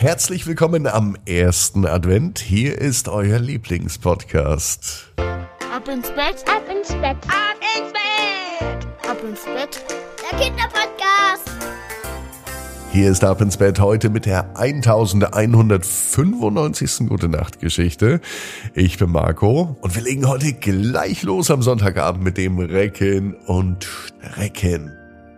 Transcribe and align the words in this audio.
Herzlich 0.00 0.46
willkommen 0.46 0.86
am 0.86 1.14
ersten 1.26 1.84
Advent. 1.84 2.38
Hier 2.38 2.78
ist 2.78 3.10
euer 3.10 3.38
Lieblingspodcast. 3.38 5.12
Ab 5.18 5.88
ins 5.88 6.08
Bett, 6.12 6.42
ab 6.48 6.62
ins 6.74 6.88
Bett, 6.88 7.18
ab 7.28 7.60
ins 7.76 7.92
Bett, 7.92 8.86
ab 9.06 9.18
ins 9.22 9.44
Bett. 9.44 9.84
Der 10.22 10.38
Kinderpodcast. 10.38 11.50
Hier 12.92 13.10
ist 13.10 13.22
Ab 13.24 13.42
ins 13.42 13.58
Bett 13.58 13.78
heute 13.78 14.08
mit 14.08 14.24
der 14.24 14.56
1195. 14.56 17.06
Gute 17.06 17.28
Nacht 17.28 17.60
Geschichte. 17.60 18.22
Ich 18.72 18.96
bin 18.96 19.10
Marco 19.10 19.76
und 19.82 19.94
wir 19.94 20.02
legen 20.02 20.26
heute 20.26 20.54
gleich 20.54 21.24
los 21.24 21.50
am 21.50 21.60
Sonntagabend 21.60 22.24
mit 22.24 22.38
dem 22.38 22.58
Recken 22.58 23.34
und 23.34 23.84
Strecken. 23.84 24.96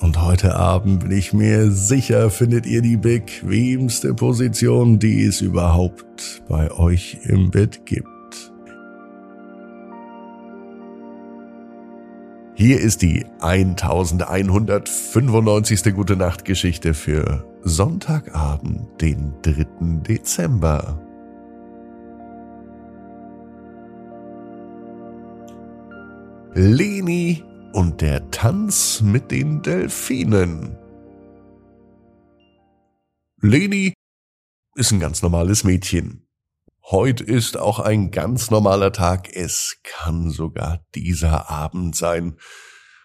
Und 0.00 0.22
heute 0.22 0.54
Abend 0.54 1.00
bin 1.00 1.10
ich 1.10 1.32
mir 1.32 1.72
sicher, 1.72 2.30
findet 2.30 2.66
ihr 2.66 2.82
die 2.82 2.96
bequemste 2.96 4.14
Position, 4.14 5.00
die 5.00 5.24
es 5.24 5.40
überhaupt 5.40 6.44
bei 6.48 6.70
euch 6.70 7.18
im 7.24 7.50
Bett 7.50 7.84
gibt. 7.84 8.06
Hier 12.54 12.80
ist 12.80 13.02
die 13.02 13.26
1195. 13.40 15.92
Gute 15.94 16.14
Nacht 16.16 16.44
Geschichte 16.44 16.94
für 16.94 17.44
Sonntagabend, 17.62 19.00
den 19.00 19.32
3. 19.42 19.66
Dezember. 20.08 21.00
Leni 26.54 27.42
und 27.72 28.00
der 28.00 28.30
Tanz 28.30 29.00
mit 29.00 29.30
den 29.30 29.62
Delfinen. 29.62 30.76
Leni 33.40 33.94
ist 34.74 34.92
ein 34.92 35.00
ganz 35.00 35.22
normales 35.22 35.64
Mädchen. 35.64 36.26
Heute 36.90 37.22
ist 37.22 37.56
auch 37.58 37.80
ein 37.80 38.10
ganz 38.10 38.50
normaler 38.50 38.92
Tag. 38.92 39.28
Es 39.34 39.80
kann 39.82 40.30
sogar 40.30 40.84
dieser 40.94 41.50
Abend 41.50 41.94
sein. 41.94 42.38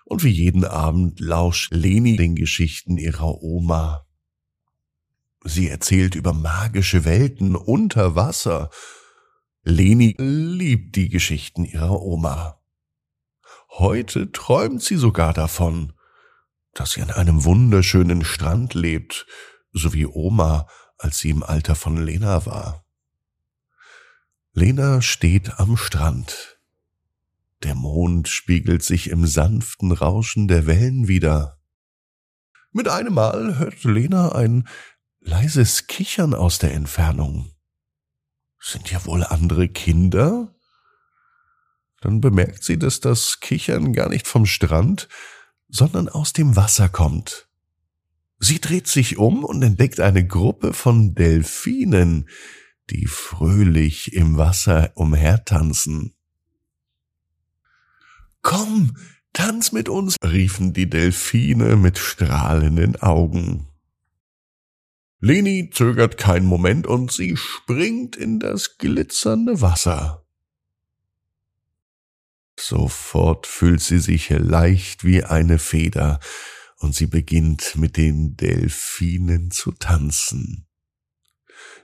Und 0.06 0.24
wie 0.24 0.30
jeden 0.30 0.64
Abend 0.64 1.20
lauscht 1.20 1.74
Leni 1.74 2.16
den 2.16 2.36
Geschichten 2.36 2.98
ihrer 2.98 3.42
Oma. 3.42 4.06
Sie 5.44 5.68
erzählt 5.68 6.16
über 6.16 6.34
magische 6.34 7.04
Welten 7.04 7.56
unter 7.56 8.16
Wasser. 8.16 8.70
Leni 9.64 10.16
liebt 10.18 10.96
die 10.96 11.10
Geschichten 11.10 11.66
ihrer 11.66 12.02
Oma. 12.02 12.63
Heute 13.80 14.32
träumt 14.32 14.84
sie 14.84 14.98
sogar 14.98 15.34
davon, 15.34 15.94
dass 16.76 16.92
sie 16.92 17.02
an 17.02 17.10
einem 17.10 17.44
wunderschönen 17.44 18.24
Strand 18.24 18.76
lebt, 18.76 19.26
so 19.72 19.94
wie 19.94 20.06
Oma, 20.06 20.68
als 21.00 21.18
sie 21.18 21.32
im 21.32 21.42
Alter 21.42 21.74
von 21.74 21.98
Lena 21.98 22.46
war. 22.46 22.86
Lena 24.54 25.02
steht 25.02 25.60
am 25.60 25.76
Strand. 25.76 26.60
Der 27.64 27.74
Mond 27.74 28.28
spiegelt 28.28 28.84
sich 28.84 29.10
im 29.10 29.26
sanften 29.26 29.92
Rauschen 29.92 30.48
der 30.48 30.68
Wellen 30.68 31.08
wieder. 31.08 31.60
Mit 32.72 32.88
einem 32.88 33.16
Mal 33.16 33.58
hört 33.58 33.84
Lena 33.84 34.34
ein 34.34 34.68
leises 35.20 35.88
Kichern 35.88 36.36
aus 36.36 36.60
der 36.60 36.74
Entfernung. 36.76 37.52
Sind 38.60 38.92
ja 38.92 39.04
wohl 39.06 39.24
andere 39.24 39.68
Kinder? 39.68 40.53
Dann 42.04 42.20
bemerkt 42.20 42.66
sie, 42.66 42.78
dass 42.78 43.00
das 43.00 43.40
Kichern 43.40 43.94
gar 43.94 44.10
nicht 44.10 44.28
vom 44.28 44.46
Strand, 44.46 45.08
sondern 45.70 46.10
aus 46.10 46.34
dem 46.34 46.58
Wasser 46.58 46.90
kommt. 46.90 47.48
Sie 48.40 48.60
dreht 48.60 48.88
sich 48.88 49.18
um 49.18 49.46
und 49.46 49.64
entdeckt 49.64 50.02
eine 50.02 50.28
Gruppe 50.28 50.74
von 50.74 51.16
Delfinen, 51.16 52.28
die 52.90 53.06
fröhlich 53.08 54.12
im 54.12 54.36
Wasser 54.36 54.92
umhertanzen. 54.96 56.14
Komm, 58.42 58.98
tanz 59.32 59.72
mit 59.72 59.88
uns, 59.88 60.18
riefen 60.22 60.74
die 60.74 60.90
Delfine 60.90 61.78
mit 61.78 61.98
strahlenden 61.98 62.98
Augen. 62.98 63.70
Leni 65.22 65.70
zögert 65.72 66.18
keinen 66.18 66.48
Moment 66.48 66.86
und 66.86 67.14
sie 67.14 67.38
springt 67.38 68.18
in 68.18 68.42
das 68.42 68.78
glitzernde 68.78 69.62
Wasser. 69.62 70.23
Sofort 72.66 73.46
fühlt 73.46 73.82
sie 73.82 74.00
sich 74.00 74.30
leicht 74.30 75.04
wie 75.04 75.26
eine 75.26 75.60
Feder 75.60 76.22
und 76.78 76.96
sie 76.96 77.08
beginnt 77.08 77.76
mit 77.76 77.98
den 77.98 78.38
Delfinen 78.38 79.52
zu 79.52 79.74
tanzen. 79.74 80.66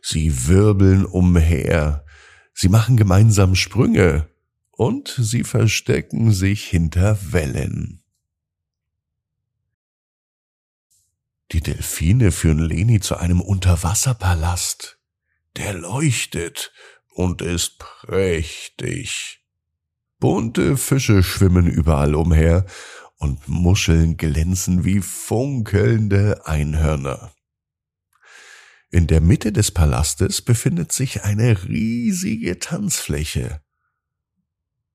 Sie 0.01 0.47
wirbeln 0.47 1.05
umher, 1.05 2.05
sie 2.53 2.69
machen 2.69 2.95
gemeinsam 2.95 3.55
Sprünge 3.55 4.29
und 4.71 5.13
sie 5.17 5.43
verstecken 5.43 6.31
sich 6.31 6.69
hinter 6.69 7.19
Wellen. 7.33 8.01
Die 11.51 11.59
Delfine 11.59 12.31
führen 12.31 12.59
Leni 12.59 13.01
zu 13.01 13.17
einem 13.17 13.41
Unterwasserpalast. 13.41 14.97
Der 15.57 15.73
leuchtet 15.73 16.71
und 17.09 17.41
ist 17.41 17.79
prächtig. 17.79 19.38
Bunte 20.19 20.75
Fische 20.75 21.23
schwimmen 21.23 21.65
überall 21.65 22.13
umher 22.13 22.65
und 23.17 23.47
Muscheln 23.47 24.17
glänzen 24.17 24.83
wie 24.83 24.99
funkelnde 24.99 26.45
Einhörner. 26.45 27.31
In 28.91 29.07
der 29.07 29.21
Mitte 29.21 29.53
des 29.53 29.71
Palastes 29.71 30.41
befindet 30.41 30.91
sich 30.91 31.23
eine 31.23 31.63
riesige 31.63 32.59
Tanzfläche. 32.59 33.61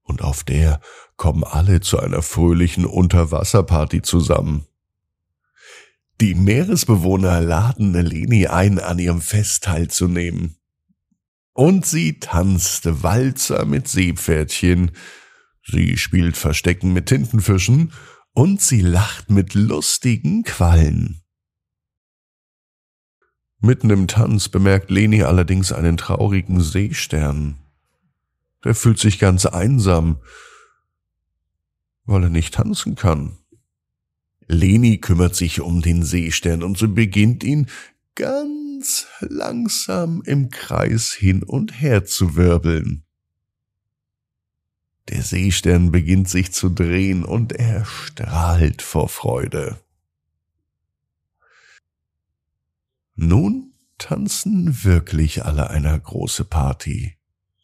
Und 0.03 0.21
auf 0.21 0.45
der 0.45 0.81
kommen 1.17 1.45
alle 1.45 1.81
zu 1.81 1.99
einer 1.99 2.21
fröhlichen 2.21 2.85
Unterwasserparty 2.85 4.03
zusammen. 4.03 4.67
Die 6.21 6.35
Meeresbewohner 6.35 7.41
laden 7.41 7.95
Leni 7.95 8.47
ein, 8.47 8.79
an 8.79 8.99
ihrem 8.99 9.23
Fest 9.23 9.65
teilzunehmen. 9.65 10.59
Und 11.55 11.87
sie 11.87 12.19
tanzt 12.19 13.03
Walzer 13.05 13.65
mit 13.65 13.87
Seepferdchen, 13.87 14.91
sie 15.65 15.97
spielt 15.97 16.37
Verstecken 16.37 16.93
mit 16.93 17.07
Tintenfischen 17.07 17.93
und 18.33 18.61
sie 18.61 18.81
lacht 18.81 19.31
mit 19.31 19.55
lustigen 19.55 20.43
Quallen. 20.43 21.23
Mitten 23.61 23.89
im 23.91 24.09
Tanz 24.09 24.49
bemerkt 24.49 24.91
Leni 24.91 25.23
allerdings 25.23 25.71
einen 25.73 25.97
traurigen 25.97 26.61
Seestern. 26.61 27.57
Der 28.65 28.75
fühlt 28.75 28.99
sich 28.99 29.21
ganz 29.21 29.47
einsam, 29.47 30.19
weil 32.05 32.25
er 32.25 32.31
nicht 32.31 32.55
tanzen 32.55 32.97
kann. 32.97 33.39
Leni 34.49 34.99
kümmert 34.99 35.37
sich 35.37 35.61
um 35.61 35.83
den 35.83 36.03
Seestern 36.03 36.65
und 36.65 36.77
so 36.77 36.89
beginnt 36.89 37.45
ihn 37.45 37.69
ganz 38.17 38.64
ganz 38.75 39.07
langsam 39.21 40.23
im 40.25 40.51
Kreis 40.51 41.13
hin 41.13 41.43
und 41.45 41.81
her 41.81 42.05
zu 42.05 42.35
wirbeln. 42.35 43.05
Der 45.09 45.23
Seestern 45.23 45.93
beginnt 45.93 46.29
sich 46.29 46.53
zu 46.53 46.71
drehen 46.71 47.25
und 47.25 47.53
er 47.53 47.85
strahlt 47.85 48.83
vor 48.83 49.09
Freude. 49.09 49.81
Nun 53.15 53.75
tanzen 53.99 54.83
wirklich 54.83 55.45
alle 55.45 55.71
einer 55.71 55.99
große 55.99 56.45
Party. 56.45 57.17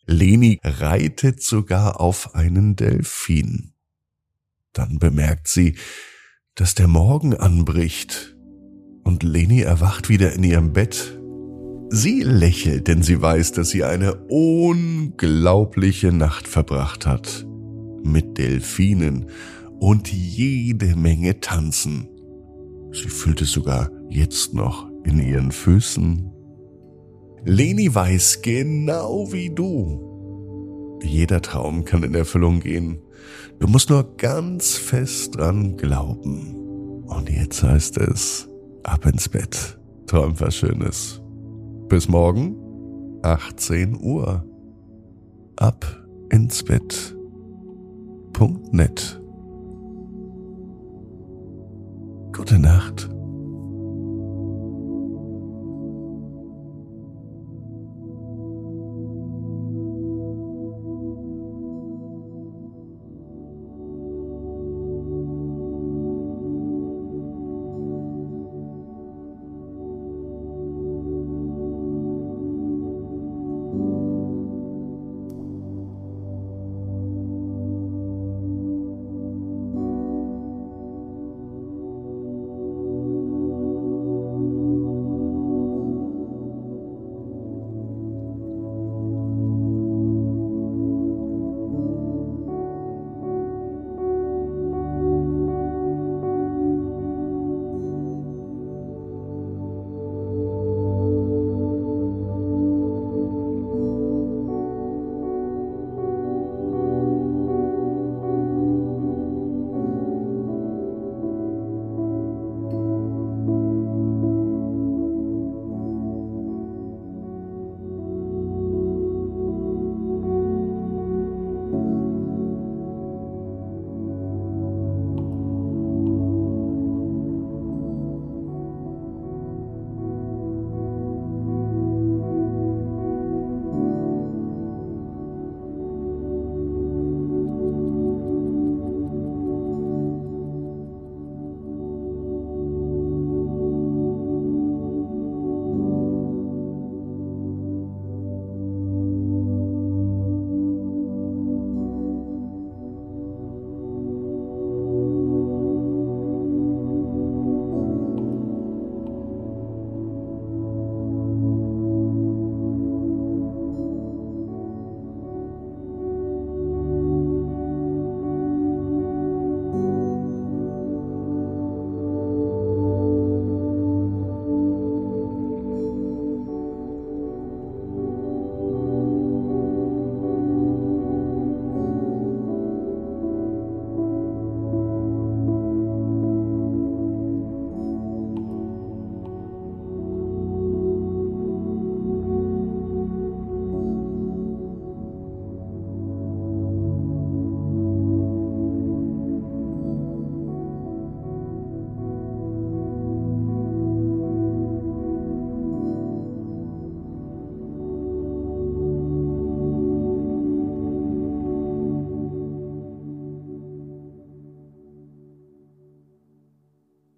Leni 0.07 0.61
reitet 0.63 1.43
sogar 1.43 2.01
auf 2.01 2.35
einen 2.37 2.77
Delfin. 2.77 3.73
Dann 4.73 4.99
bemerkt 4.99 5.49
sie, 5.49 5.77
dass 6.55 6.77
der 6.77 6.89
Morgen 6.89 7.35
anbricht 7.35 8.37
und 9.11 9.25
Leni 9.25 9.63
erwacht 9.63 10.09
wieder 10.09 10.35
in 10.35 10.45
ihrem 10.45 10.73
Bett. 10.73 11.21
Sie 11.89 12.23
lächelt, 12.23 12.87
denn 12.87 13.03
sie 13.03 13.21
weiß, 13.21 13.51
dass 13.51 13.71
sie 13.71 13.83
eine 13.83 14.15
unglaubliche 14.29 16.13
Nacht 16.13 16.47
verbracht 16.47 17.07
hat. 17.07 17.45
Mit 18.05 18.39
Delfinen 18.39 19.27
und 19.81 20.13
jede 20.13 20.95
Menge 20.95 21.41
Tanzen. 21.41 22.09
Sie 22.93 23.09
fühlt 23.09 23.43
es 23.43 23.51
sogar 23.51 23.91
jetzt 24.09 24.55
noch 24.55 24.89
in 25.05 25.19
ihren 25.19 25.51
Füßen. 25.51 26.31
Leni 27.45 27.93
weiß 27.93 28.43
genau 28.43 29.33
wie 29.33 29.51
du, 29.53 30.99
jeder 31.03 31.43
Traum 31.43 31.85
kann 31.85 32.05
in 32.05 32.15
Erfüllung 32.15 32.61
gehen. 32.61 33.01
Du 33.59 33.67
musst 33.67 33.91
nur 33.91 34.17
ganz 34.17 34.77
fest 34.77 35.35
dran 35.35 35.77
glauben. 35.77 36.55
Und 37.07 37.29
jetzt 37.29 37.65
heißt 37.65 37.99
es, 37.99 38.50
ab 38.85 39.07
ins 39.07 39.29
Bett. 39.29 39.79
Träum 40.07 40.39
was 40.41 40.57
Schönes. 40.57 41.21
Bis 41.89 42.09
morgen, 42.09 42.57
18 43.23 44.01
Uhr. 44.01 44.45
Ab 45.57 45.85
ins 46.31 46.63
Bett. 46.63 47.17
Punkt 48.33 48.73
net. 48.73 49.21
Gute 52.33 52.59
Nacht. 52.59 53.11